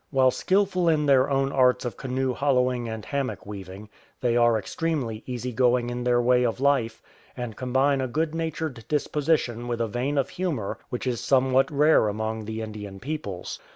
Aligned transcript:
While 0.09 0.31
skilful 0.31 0.89
in 0.89 1.05
their 1.05 1.29
own 1.29 1.51
arts 1.51 1.85
of 1.85 1.95
canoe 1.95 2.33
hollowing 2.33 2.89
and 2.89 3.05
hammock 3.05 3.45
weaving, 3.45 3.87
they 4.19 4.35
are 4.35 4.57
extremely 4.57 5.21
easy 5.27 5.51
going 5.53 5.91
in 5.91 6.03
their 6.05 6.19
way 6.19 6.43
of 6.43 6.59
life, 6.59 7.03
and 7.37 7.55
combine 7.55 8.01
a 8.01 8.07
good 8.07 8.33
natured 8.33 8.83
disposition 8.87 9.67
with 9.67 9.79
a 9.79 9.87
vein 9.87 10.17
of 10.17 10.29
humour 10.29 10.79
which 10.89 11.05
is 11.05 11.19
somewhat 11.21 11.69
rare 11.69 12.07
among 12.07 12.45
the 12.45 12.63
Indian 12.63 12.99
peoples. 12.99 13.59